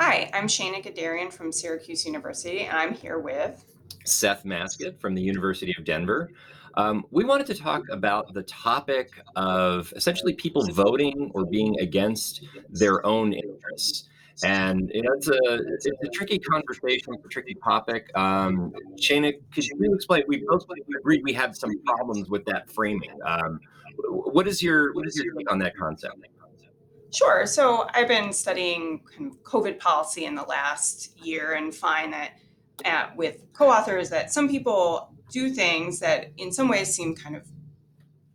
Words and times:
Hi, 0.00 0.28
I'm 0.34 0.48
Shana 0.48 0.84
Gadarian 0.84 1.32
from 1.32 1.52
Syracuse 1.52 2.04
University, 2.04 2.62
and 2.62 2.76
I'm 2.76 2.94
here 2.94 3.20
with 3.20 3.64
Seth 4.04 4.44
Masket 4.44 5.00
from 5.00 5.14
the 5.14 5.22
University 5.22 5.72
of 5.78 5.84
Denver. 5.84 6.32
Um, 6.76 7.04
we 7.12 7.22
wanted 7.22 7.46
to 7.46 7.54
talk 7.54 7.84
about 7.92 8.34
the 8.34 8.42
topic 8.42 9.10
of 9.36 9.92
essentially 9.94 10.32
people 10.34 10.66
voting 10.72 11.30
or 11.32 11.46
being 11.46 11.78
against 11.78 12.44
their 12.70 13.06
own 13.06 13.32
interests. 13.32 14.08
And 14.42 14.90
it's 14.92 15.28
a 15.28 15.38
it's 15.44 15.86
a 15.86 16.08
tricky 16.12 16.40
conversation, 16.40 17.14
it's 17.14 17.24
a 17.24 17.28
tricky 17.28 17.54
topic. 17.62 18.10
Um, 18.16 18.72
Shana, 19.00 19.32
could 19.52 19.64
you 19.64 19.94
explain? 19.94 20.24
We 20.26 20.44
both 20.48 20.66
agreed 20.98 21.22
we 21.22 21.32
had 21.32 21.54
some 21.54 21.70
problems 21.86 22.28
with 22.28 22.44
that 22.46 22.68
framing. 22.68 23.16
Um, 23.24 23.60
what 24.08 24.48
is 24.48 24.60
your 24.60 24.92
what 24.94 25.06
is 25.06 25.16
your 25.16 25.32
take 25.34 25.52
on 25.52 25.60
that 25.60 25.76
concept? 25.76 26.16
Sure. 27.14 27.46
So 27.46 27.86
I've 27.94 28.08
been 28.08 28.32
studying 28.32 29.02
COVID 29.44 29.78
policy 29.78 30.24
in 30.24 30.34
the 30.34 30.42
last 30.42 31.16
year 31.16 31.52
and 31.52 31.72
find 31.72 32.12
that 32.12 32.32
uh, 32.84 33.10
with 33.14 33.52
co-authors 33.52 34.10
that 34.10 34.32
some 34.32 34.48
people 34.48 35.14
do 35.30 35.50
things 35.50 36.00
that 36.00 36.32
in 36.38 36.50
some 36.50 36.68
ways 36.68 36.92
seem 36.92 37.14
kind 37.14 37.36
of 37.36 37.46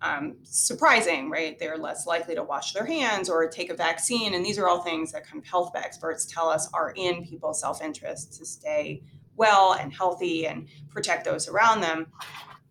um, 0.02 0.38
surprising, 0.44 1.30
right? 1.30 1.60
They're 1.60 1.78
less 1.78 2.08
likely 2.08 2.36
to 2.36 2.44
wash 2.44 2.72
their 2.72 2.86
hands 2.86 3.30
or 3.30 3.50
take 3.50 3.70
a 3.70 3.76
vaccine. 3.76 4.34
And 4.34 4.46
these 4.46 4.58
are 4.58 4.70
all 4.70 4.82
things 4.82 5.12
that 5.12 5.28
kind 5.28 5.44
of 5.44 5.50
health 5.50 5.74
experts 5.76 6.26
tell 6.26 6.48
us 6.48 6.70
are 6.74 6.94
in 6.96 7.26
people's 7.26 7.60
self-interest 7.60 8.38
to 8.38 8.46
stay 8.46 9.04
well 9.36 9.74
and 9.74 9.92
healthy 9.92 10.48
and 10.48 10.70
protect 10.90 11.26
those 11.26 11.50
around 11.50 11.82
them. 11.82 12.08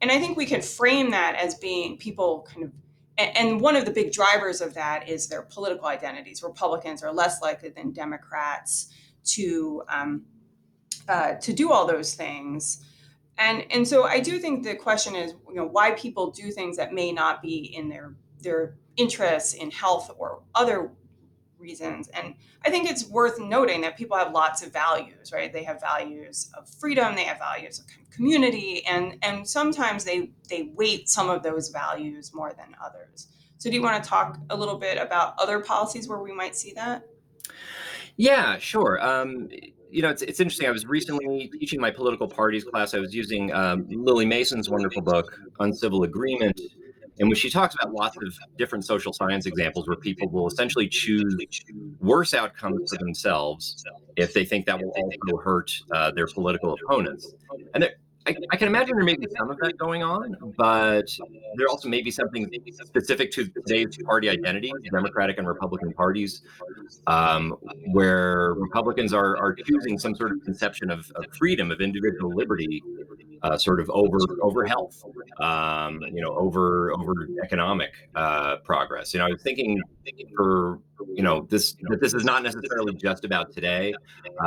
And 0.01 0.11
I 0.11 0.19
think 0.21 0.39
we 0.39 0.47
can 0.47 0.63
frame 0.63 1.11
that 1.11 1.35
as 1.35 1.55
being 1.57 1.99
people 1.99 2.47
kind 2.51 2.65
of 2.65 2.73
and 3.19 3.61
one 3.61 3.75
of 3.77 3.85
the 3.85 3.91
big 3.91 4.13
drivers 4.13 4.61
of 4.61 4.75
that 4.75 5.09
is 5.09 5.29
their 5.29 5.43
political 5.43 5.87
identities. 5.87 6.43
Republicans 6.43 7.03
are 7.03 7.13
less 7.13 7.43
likely 7.43 7.69
than 7.71 7.93
Democrats 7.93 8.93
to 9.25 9.83
um, 9.89 10.25
uh, 11.09 11.35
to 11.35 11.53
do 11.53 11.73
all 11.73 11.87
those 11.87 12.15
things, 12.15 12.85
and 13.37 13.65
and 13.71 13.87
so 13.87 14.05
I 14.05 14.21
do 14.21 14.39
think 14.39 14.63
the 14.63 14.77
question 14.77 15.17
is, 15.17 15.35
you 15.49 15.57
know, 15.57 15.67
why 15.67 15.93
people 15.93 16.31
do 16.31 16.51
things 16.53 16.77
that 16.77 16.93
may 16.93 17.13
not 17.13 17.43
be 17.43 17.75
in 17.77 17.89
their 17.89 18.15
their 18.41 18.77
interests 18.97 19.55
in 19.55 19.71
health 19.71 20.11
or 20.17 20.43
other 20.55 20.93
reasons. 21.59 22.09
And 22.09 22.35
I 22.65 22.71
think 22.71 22.91
it's 22.91 23.09
worth 23.09 23.39
noting 23.39 23.81
that 23.83 23.97
people 23.97 24.17
have 24.17 24.33
lots 24.33 24.63
of 24.63 24.73
values, 24.73 25.33
right? 25.33 25.53
They 25.53 25.65
have 25.65 25.81
values 25.81 26.51
of 26.57 26.69
freedom, 26.69 27.15
they 27.15 27.25
have 27.25 27.39
values 27.39 27.79
of 27.79 27.87
community, 28.11 28.85
and 28.87 29.17
and 29.23 29.49
sometimes 29.49 30.05
they 30.05 30.31
they 30.49 30.71
weight 30.75 31.09
some 31.09 31.31
of 31.31 31.43
those 31.43 31.69
values 31.69 32.33
more 32.35 32.53
than 32.57 32.75
others. 32.85 33.29
So 33.59 33.71
do 33.71 33.77
you 33.77 33.83
want 33.83 34.03
to 34.03 34.09
talk 34.09 34.39
a 34.51 34.57
little 34.57 34.79
bit 34.79 34.99
about 34.99 35.35
other 35.39 35.61
policies 35.61 36.09
where 36.09 36.21
we 36.21 36.33
might 36.33 36.55
see 36.55 36.73
that? 36.75 37.03
Yeah, 38.17 38.59
sure. 38.59 39.05
Um, 39.05 39.49
you 39.91 40.03
know, 40.03 40.11
it's, 40.11 40.23
it's 40.23 40.41
interesting. 40.41 40.69
I 40.69 40.71
was 40.71 40.87
recently 40.87 41.51
teaching 41.59 41.81
my 41.81 41.91
political 41.91 42.29
parties 42.29 42.65
class. 42.65 42.95
I 42.95 42.99
was 42.99 43.15
using 43.15 43.53
um, 43.53 43.87
Lily 43.89 44.27
Mason's 44.27 44.69
wonderful 44.69 45.03
book, 45.03 45.39
Uncivil 45.61 46.03
Agreement, 46.03 46.61
and 47.19 47.29
when 47.29 47.37
she 47.37 47.51
talks 47.51 47.75
about 47.75 47.93
lots 47.93 48.17
of 48.17 48.35
different 48.57 48.85
social 48.85 49.13
science 49.13 49.47
examples 49.47 49.89
where 49.89 49.97
people 49.97 50.29
will 50.29 50.47
essentially 50.47 50.89
choose 50.89 51.37
worse 52.01 52.35
outcomes 52.35 52.91
for 52.91 52.99
themselves 52.99 53.85
if 54.17 54.35
they 54.35 54.45
think 54.45 54.67
that 54.67 54.81
will 54.81 54.91
also 54.91 55.37
hurt 55.43 55.73
uh, 55.93 56.11
their 56.13 56.27
political 56.27 56.77
opponents. 56.83 57.33
And 57.75 57.83
there, 57.83 57.95
I, 58.29 58.37
I, 58.53 58.57
can 58.57 58.69
imagine 58.69 58.97
there 58.97 59.05
may 59.05 59.17
be 59.17 59.27
some 59.39 59.51
of 59.51 59.57
that 59.59 59.79
going 59.79 60.03
on, 60.03 60.37
but 60.57 61.07
there 61.57 61.67
also 61.69 61.89
may 61.89 62.03
be 62.03 62.11
something 62.11 62.51
specific 62.85 63.31
to 63.33 63.47
today's 63.49 63.97
party 64.05 64.29
identity, 64.29 64.73
Democratic 64.93 65.39
and 65.39 65.49
Republican 65.49 65.95
parties, 65.95 66.43
um, 67.07 67.57
where 67.93 68.55
Republicans 68.55 69.15
are, 69.15 69.37
are 69.39 69.55
choosing 69.55 69.99
some 69.99 70.15
sort 70.15 70.33
of 70.33 70.43
conception 70.45 70.91
of, 70.91 71.11
of 71.15 71.25
freedom, 71.39 71.71
of 71.71 71.81
individual 71.81 72.35
liberty, 72.35 72.83
uh, 73.43 73.57
sort 73.57 73.81
of 73.81 73.91
over 73.91 74.19
over 74.43 74.65
health, 74.65 75.03
um, 75.41 76.01
you 76.13 76.21
know, 76.21 76.35
over 76.37 76.93
over 76.93 77.29
economic 77.43 77.93
uh, 78.15 78.57
progress. 78.59 79.13
You 79.13 79.21
know, 79.21 79.27
I 79.27 79.31
was 79.31 79.43
thinking 79.43 79.81
for 80.37 80.81
you 81.15 81.23
know 81.23 81.47
this 81.49 81.77
that 81.91 82.01
this 82.01 82.15
is 82.15 82.25
not 82.25 82.43
necessarily 82.43 82.95
just 82.95 83.25
about 83.25 83.53
today. 83.53 83.95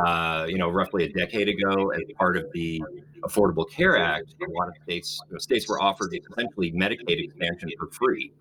Uh, 0.06 0.46
you 0.48 0.58
know, 0.58 0.70
roughly 0.70 1.06
a 1.06 1.10
decade 1.12 1.50
ago, 1.50 1.90
as 1.92 2.02
part 2.18 2.38
of 2.38 2.46
the 2.54 2.82
Affordable 3.24 3.70
Care 3.70 3.98
Act, 3.98 4.36
a 4.42 4.52
lot 4.60 4.68
of 4.68 4.76
states 4.84 5.22
you 5.28 5.34
know, 5.34 5.40
states 5.40 5.68
were 5.68 5.82
offered 5.82 6.14
essentially 6.14 6.72
Medicaid 6.72 7.24
expansion 7.24 7.70
for 7.78 7.88
free. 7.92 8.32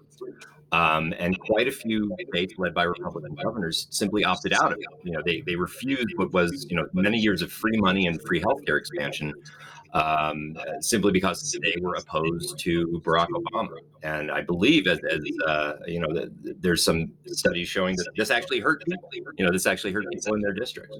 Um, 0.72 1.12
and 1.18 1.38
quite 1.40 1.66
a 1.66 1.72
few 1.72 2.14
states 2.28 2.54
led 2.56 2.74
by 2.74 2.84
Republican 2.84 3.34
governors 3.42 3.88
simply 3.90 4.24
opted 4.24 4.52
out 4.52 4.72
of 4.72 4.78
it. 4.78 4.86
You 5.02 5.12
know, 5.12 5.20
they, 5.24 5.40
they 5.40 5.56
refused 5.56 6.12
what 6.16 6.32
was, 6.32 6.66
you 6.70 6.76
know, 6.76 6.86
many 6.92 7.18
years 7.18 7.42
of 7.42 7.50
free 7.50 7.76
money 7.76 8.06
and 8.06 8.20
free 8.22 8.40
healthcare 8.40 8.78
expansion 8.78 9.32
um, 9.92 10.56
simply 10.80 11.12
because 11.12 11.56
they 11.62 11.74
were 11.80 11.94
opposed 11.94 12.58
to 12.60 13.02
Barack 13.04 13.28
Obama. 13.28 13.76
And 14.02 14.30
I 14.30 14.40
believe, 14.40 14.86
as, 14.86 15.00
as 15.10 15.20
uh, 15.46 15.74
you 15.86 16.00
know, 16.00 16.28
there's 16.42 16.84
some 16.84 17.12
studies 17.26 17.68
showing 17.68 17.96
that 17.96 18.08
this 18.16 18.30
actually 18.30 18.60
hurt 18.60 18.84
people. 18.84 19.08
You 19.36 19.44
know, 19.44 19.52
this 19.52 19.66
actually 19.66 19.92
hurt 19.92 20.04
people 20.12 20.34
in 20.34 20.40
their 20.40 20.52
districts. 20.52 20.96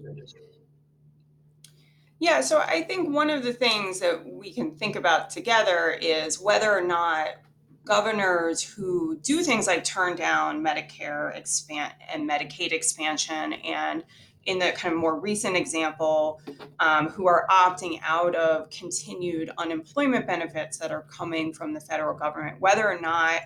Yeah, 2.19 2.43
so 2.43 2.59
I 2.59 2.83
think 2.83 3.15
one 3.15 3.31
of 3.31 3.43
the 3.43 3.53
things 3.53 3.99
that 4.01 4.23
we 4.27 4.53
can 4.53 4.73
think 4.73 4.95
about 4.95 5.31
together 5.31 5.97
is 6.03 6.39
whether 6.39 6.71
or 6.71 6.83
not 6.83 7.29
governors 7.91 8.63
who 8.63 9.17
do 9.17 9.43
things 9.43 9.67
like 9.67 9.83
turn 9.83 10.15
down 10.15 10.65
Medicare 10.65 11.37
expand 11.37 11.93
and 12.09 12.31
Medicaid 12.31 12.71
expansion 12.71 13.53
and 13.55 14.05
in 14.45 14.61
the 14.61 14.71
kind 14.71 14.95
of 14.95 15.01
more 15.01 15.19
recent 15.19 15.57
example, 15.57 16.41
um, 16.79 17.09
who 17.09 17.27
are 17.27 17.49
opting 17.51 17.99
out 18.05 18.37
of 18.37 18.71
continued 18.71 19.51
unemployment 19.59 20.25
benefits 20.25 20.79
that 20.79 20.93
are 20.93 21.03
coming 21.11 21.53
from 21.53 21.75
the 21.75 21.81
federal 21.81 22.17
government, 22.17 22.61
whether 22.61 22.89
or 22.89 23.01
not 23.01 23.43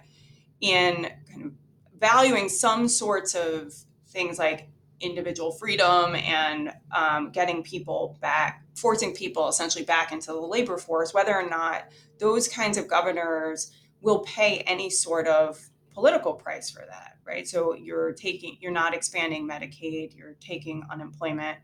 in 0.60 1.10
kind 1.32 1.46
of 1.46 1.52
valuing 1.98 2.50
some 2.50 2.86
sorts 2.86 3.34
of 3.34 3.72
things 4.08 4.38
like 4.38 4.68
individual 5.00 5.52
freedom 5.52 6.14
and 6.16 6.70
um, 6.94 7.30
getting 7.30 7.62
people 7.62 8.18
back, 8.20 8.62
forcing 8.74 9.14
people 9.14 9.48
essentially 9.48 9.86
back 9.86 10.12
into 10.12 10.26
the 10.26 10.38
labor 10.38 10.76
force, 10.76 11.14
whether 11.14 11.34
or 11.34 11.48
not 11.48 11.84
those 12.18 12.46
kinds 12.46 12.76
of 12.76 12.86
governors 12.86 13.72
will 14.04 14.20
pay 14.20 14.58
any 14.66 14.90
sort 14.90 15.26
of 15.26 15.58
political 15.92 16.34
price 16.34 16.70
for 16.70 16.84
that, 16.88 17.16
right? 17.26 17.48
So 17.48 17.74
you're 17.74 18.12
taking, 18.12 18.58
you're 18.60 18.70
not 18.70 18.94
expanding 18.94 19.48
Medicaid, 19.48 20.14
you're 20.14 20.36
taking 20.40 20.82
unemployment. 20.90 21.58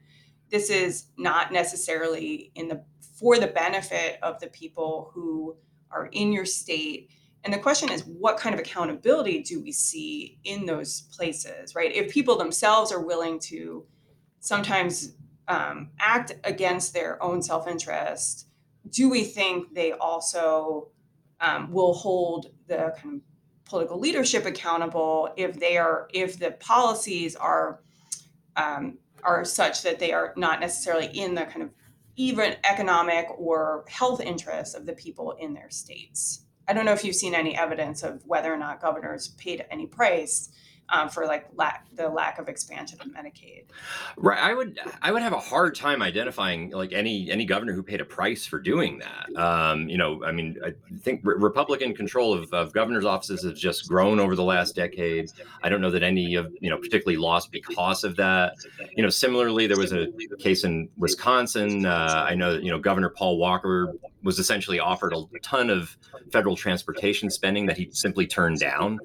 This 0.50 0.70
is 0.70 1.06
not 1.18 1.52
necessarily 1.52 2.50
in 2.54 2.68
the 2.68 2.82
for 3.18 3.38
the 3.38 3.46
benefit 3.46 4.18
of 4.22 4.40
the 4.40 4.46
people 4.46 5.10
who 5.12 5.54
are 5.90 6.06
in 6.06 6.32
your 6.32 6.46
state. 6.46 7.10
And 7.44 7.52
the 7.52 7.58
question 7.58 7.90
is, 7.90 8.04
what 8.04 8.38
kind 8.38 8.54
of 8.54 8.60
accountability 8.60 9.42
do 9.42 9.62
we 9.62 9.72
see 9.72 10.38
in 10.44 10.64
those 10.64 11.02
places, 11.14 11.74
right? 11.74 11.94
If 11.94 12.10
people 12.10 12.38
themselves 12.38 12.90
are 12.90 13.04
willing 13.04 13.38
to 13.40 13.84
sometimes 14.40 15.14
um, 15.48 15.90
act 15.98 16.32
against 16.44 16.94
their 16.94 17.22
own 17.22 17.42
self 17.42 17.68
interest, 17.68 18.46
do 18.88 19.10
we 19.10 19.24
think 19.24 19.74
they 19.74 19.92
also 19.92 20.88
um, 21.40 21.70
will 21.70 21.94
hold 21.94 22.46
the 22.66 22.94
kind 23.00 23.16
of 23.16 23.20
political 23.64 23.98
leadership 23.98 24.46
accountable 24.46 25.32
if 25.36 25.58
they 25.58 25.76
are 25.76 26.08
if 26.12 26.38
the 26.38 26.50
policies 26.52 27.36
are 27.36 27.80
um, 28.56 28.98
are 29.22 29.44
such 29.44 29.82
that 29.82 29.98
they 29.98 30.12
are 30.12 30.32
not 30.36 30.60
necessarily 30.60 31.06
in 31.06 31.34
the 31.34 31.44
kind 31.44 31.62
of 31.62 31.70
even 32.16 32.56
economic 32.64 33.26
or 33.38 33.84
health 33.88 34.20
interests 34.20 34.74
of 34.74 34.86
the 34.86 34.92
people 34.92 35.32
in 35.40 35.54
their 35.54 35.70
states. 35.70 36.44
I 36.68 36.72
don't 36.72 36.84
know 36.84 36.92
if 36.92 37.04
you've 37.04 37.16
seen 37.16 37.34
any 37.34 37.56
evidence 37.56 38.02
of 38.02 38.22
whether 38.26 38.52
or 38.52 38.56
not 38.56 38.80
governors 38.80 39.28
paid 39.28 39.64
any 39.70 39.86
price 39.86 40.50
um, 40.90 41.08
for 41.08 41.26
like 41.26 41.46
lack 41.56 41.86
the 41.94 42.08
lack 42.08 42.38
of 42.38 42.48
expansion 42.48 42.98
of 43.00 43.08
Medicaid. 43.08 43.64
Right. 44.16 44.38
I 44.38 44.54
would 44.54 44.78
I 45.02 45.12
would 45.12 45.22
have 45.22 45.32
a 45.32 45.38
hard 45.38 45.74
time 45.74 46.02
identifying 46.02 46.70
like 46.70 46.92
any 46.92 47.30
any 47.30 47.44
governor 47.44 47.72
who 47.72 47.82
paid 47.82 48.00
a 48.00 48.04
price 48.04 48.46
for 48.46 48.58
doing 48.58 49.00
that. 49.00 49.36
Um, 49.40 49.88
you 49.88 49.98
know, 49.98 50.24
I 50.24 50.32
mean, 50.32 50.58
I 50.64 50.74
think 51.00 51.20
re- 51.24 51.36
Republican 51.38 51.94
control 51.94 52.32
of, 52.32 52.52
of 52.52 52.72
governors' 52.72 53.04
offices 53.04 53.42
has 53.42 53.58
just 53.58 53.88
grown 53.88 54.18
over 54.18 54.34
the 54.34 54.44
last 54.44 54.74
decade. 54.74 55.30
I 55.62 55.68
don't 55.68 55.80
know 55.80 55.90
that 55.90 56.02
any 56.02 56.34
of 56.34 56.52
you 56.60 56.70
know 56.70 56.76
particularly 56.76 57.16
lost 57.18 57.52
because 57.52 58.04
of 58.04 58.16
that. 58.16 58.54
You 58.96 59.02
know, 59.02 59.10
similarly, 59.10 59.66
there 59.66 59.78
was 59.78 59.92
a 59.92 60.08
case 60.38 60.64
in 60.64 60.88
Wisconsin. 60.96 61.86
Uh, 61.86 62.24
I 62.28 62.34
know 62.34 62.52
that 62.52 62.62
you 62.62 62.70
know 62.70 62.78
Governor 62.78 63.10
Paul 63.10 63.38
Walker 63.38 63.94
was 64.22 64.38
essentially 64.38 64.80
offered 64.80 65.14
a 65.14 65.24
ton 65.42 65.70
of 65.70 65.96
federal 66.30 66.56
transportation 66.56 67.30
spending 67.30 67.66
that 67.66 67.76
he 67.76 67.88
simply 67.92 68.26
turned 68.26 68.58
down. 68.58 68.98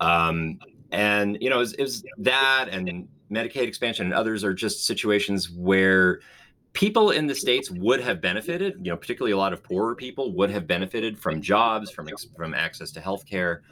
Um, 0.00 0.58
and 0.92 1.38
you 1.40 1.50
know, 1.50 1.56
it 1.56 1.60
was, 1.60 1.72
it 1.74 1.82
was 1.82 2.04
that 2.18 2.68
and 2.70 3.08
Medicaid 3.30 3.66
expansion 3.66 4.06
and 4.06 4.14
others 4.14 4.44
are 4.44 4.52
just 4.52 4.86
situations 4.86 5.50
where 5.50 6.20
people 6.74 7.10
in 7.10 7.26
the 7.26 7.34
states 7.34 7.70
would 7.70 8.00
have 8.00 8.20
benefited. 8.20 8.74
You 8.82 8.92
know, 8.92 8.96
particularly 8.96 9.32
a 9.32 9.38
lot 9.38 9.52
of 9.52 9.62
poorer 9.62 9.94
people 9.94 10.32
would 10.34 10.50
have 10.50 10.66
benefited 10.66 11.18
from 11.18 11.40
jobs, 11.40 11.90
from 11.90 12.08
from 12.36 12.54
access 12.54 12.92
to 12.92 13.00
health 13.00 13.26
care, 13.26 13.62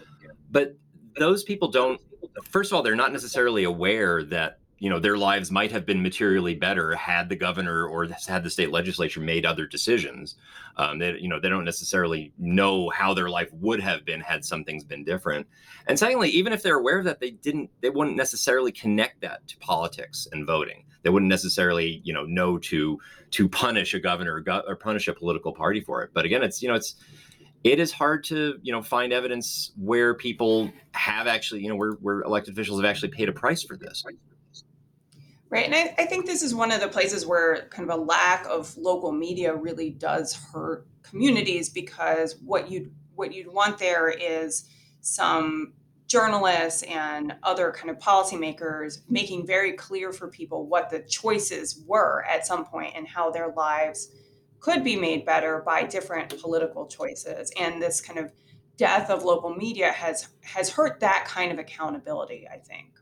but 0.51 0.75
those 1.19 1.45
people 1.45 1.71
don't. 1.71 2.01
First 2.45 2.73
of 2.73 2.77
all, 2.77 2.83
they're 2.83 2.97
not 2.97 3.13
necessarily 3.13 3.65
aware 3.65 4.25
that 4.25 4.60
you 4.81 4.89
know 4.89 4.99
their 4.99 5.19
lives 5.19 5.51
might 5.51 5.71
have 5.71 5.85
been 5.85 6.03
materially 6.03 6.55
better 6.55 6.95
had 6.97 7.29
the 7.29 7.37
governor 7.37 7.87
or 7.87 8.09
had 8.27 8.43
the 8.43 8.51
state 8.51 8.73
legislature 8.73 9.21
made 9.21 9.45
other 9.45 9.67
decisions. 9.67 10.37
Um, 10.77 10.99
they 10.99 11.19
you 11.19 11.29
know 11.29 11.39
they 11.39 11.51
don't 11.51 11.67
necessarily 11.67 12.33
know 12.39 12.89
how 12.89 13.13
their 13.13 13.29
life 13.29 13.53
would 13.53 13.81
have 13.81 14.07
been 14.07 14.21
had 14.21 14.45
some 14.45 14.65
things 14.65 14.83
been 14.83 15.05
different. 15.05 15.47
And 15.87 15.99
secondly 15.99 16.31
even 16.31 16.53
if 16.53 16.63
they're 16.63 16.79
aware 16.79 16.99
of 16.99 17.05
that 17.05 17.21
they 17.21 17.31
didn't 17.31 17.71
they 17.83 17.91
wouldn't 17.91 18.17
necessarily 18.17 18.73
connect 18.73 19.21
that 19.21 19.47
to 19.49 19.59
politics 19.59 20.27
and 20.33 20.47
voting. 20.47 20.85
They 21.03 21.11
wouldn't 21.11 21.29
necessarily 21.29 22.01
you 22.03 22.15
know 22.15 22.25
know 22.25 22.57
to 22.59 22.99
to 23.33 23.49
punish 23.49 23.93
a 23.93 24.01
governor 24.01 24.37
or, 24.37 24.41
go- 24.41 24.63
or 24.67 24.77
punish 24.77 25.09
a 25.09 25.13
political 25.13 25.53
party 25.53 25.83
for 25.83 26.03
it. 26.03 26.11
But 26.15 26.25
again 26.25 26.43
it's 26.43 26.63
you 26.63 26.69
know 26.69 26.75
it's 26.75 26.95
it 27.65 27.79
is 27.79 27.93
hard 27.93 28.25
to 28.25 28.59
you 28.63 28.73
know 28.73 28.83
find 28.83 29.13
evidence 29.13 29.73
where 29.77 30.15
people 30.15 30.71
have 30.93 31.27
actually 31.27 31.61
you 31.61 31.69
know 31.69 31.77
where, 31.77 31.93
where 32.01 32.23
elected 32.23 32.55
officials 32.55 32.81
have 32.81 32.89
actually 32.89 33.11
paid 33.11 33.29
a 33.29 33.33
price 33.33 33.63
for 33.63 33.77
this 33.77 34.05
Right. 35.51 35.67
And 35.67 35.75
I, 35.75 35.95
I 35.99 36.07
think 36.07 36.27
this 36.27 36.43
is 36.43 36.55
one 36.55 36.71
of 36.71 36.81
the 36.81 36.87
places 36.87 37.27
where 37.27 37.67
kind 37.71 37.91
of 37.91 37.99
a 37.99 38.01
lack 38.01 38.47
of 38.47 38.77
local 38.77 39.11
media 39.11 39.53
really 39.53 39.91
does 39.91 40.33
hurt 40.33 40.87
communities 41.03 41.69
because 41.69 42.37
what 42.45 42.71
you'd 42.71 42.93
what 43.17 43.35
you'd 43.35 43.53
want 43.53 43.79
there 43.79 44.09
is 44.09 44.69
some 45.01 45.73
journalists 46.07 46.83
and 46.85 47.35
other 47.43 47.73
kind 47.73 47.91
of 47.91 47.99
policymakers 47.99 49.01
making 49.09 49.47
very 49.47 49.73
clear 49.73 50.13
for 50.13 50.29
people 50.29 50.67
what 50.67 50.89
the 50.89 51.01
choices 51.01 51.85
were 51.87 52.25
at 52.27 52.47
some 52.47 52.65
point 52.65 52.93
and 52.97 53.07
how 53.07 53.31
their 53.31 53.53
lives 53.57 54.09
could 54.61 54.85
be 54.85 54.95
made 54.95 55.27
better 55.27 55.63
by 55.67 55.83
different 55.83 56.41
political 56.41 56.87
choices. 56.87 57.51
And 57.59 57.83
this 57.83 58.01
kind 58.01 58.19
of 58.21 58.33
death 58.77 59.11
of 59.11 59.25
local 59.25 59.55
media 59.55 59.91
has 59.91 60.29
has 60.43 60.71
hurt 60.71 61.01
that 61.01 61.25
kind 61.27 61.51
of 61.51 61.59
accountability, 61.59 62.47
I 62.49 62.59
think. 62.59 63.00